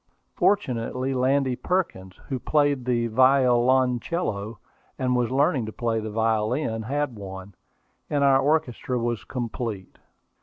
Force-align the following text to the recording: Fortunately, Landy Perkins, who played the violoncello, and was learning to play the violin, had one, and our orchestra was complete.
Fortunately, 0.33 1.13
Landy 1.13 1.55
Perkins, 1.55 2.15
who 2.27 2.39
played 2.39 2.85
the 2.85 3.05
violoncello, 3.05 4.57
and 4.97 5.15
was 5.15 5.29
learning 5.29 5.67
to 5.67 5.71
play 5.71 5.99
the 5.99 6.09
violin, 6.09 6.81
had 6.81 7.15
one, 7.15 7.53
and 8.09 8.23
our 8.23 8.39
orchestra 8.39 8.97
was 8.97 9.23
complete. 9.23 9.99